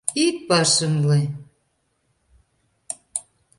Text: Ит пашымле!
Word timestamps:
Ит 0.25 0.37
пашымле! 0.47 1.19